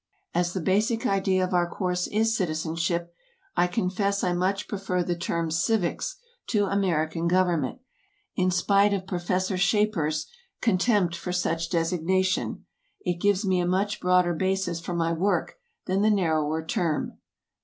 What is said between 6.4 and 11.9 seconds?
to "American Government," in spite of Professor Schaper's contempt for such